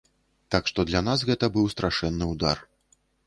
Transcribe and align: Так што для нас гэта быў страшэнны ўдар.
Так 0.55 0.63
што 0.71 0.85
для 0.91 1.01
нас 1.09 1.25
гэта 1.29 1.49
быў 1.57 1.69
страшэнны 1.75 2.31
ўдар. 2.33 2.65